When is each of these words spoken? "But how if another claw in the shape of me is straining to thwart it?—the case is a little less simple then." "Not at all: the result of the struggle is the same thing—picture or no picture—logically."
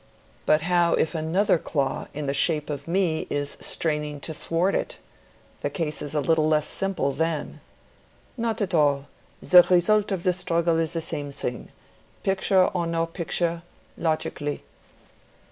"But 0.47 0.61
how 0.61 0.95
if 0.95 1.13
another 1.13 1.59
claw 1.59 2.07
in 2.15 2.25
the 2.25 2.33
shape 2.33 2.71
of 2.71 2.87
me 2.87 3.27
is 3.29 3.55
straining 3.59 4.19
to 4.21 4.33
thwart 4.33 4.73
it?—the 4.73 5.69
case 5.69 6.01
is 6.01 6.15
a 6.15 6.21
little 6.21 6.47
less 6.47 6.65
simple 6.67 7.11
then." 7.11 7.61
"Not 8.35 8.61
at 8.63 8.73
all: 8.73 9.09
the 9.43 9.61
result 9.69 10.11
of 10.11 10.23
the 10.23 10.33
struggle 10.33 10.79
is 10.79 10.93
the 10.93 11.01
same 11.01 11.31
thing—picture 11.31 12.65
or 12.69 12.87
no 12.87 13.05
picture—logically." 13.05 14.63